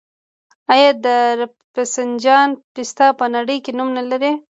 [0.73, 1.07] آیا د
[1.39, 4.31] رفسنجان پسته په نړۍ کې نوم نلري؟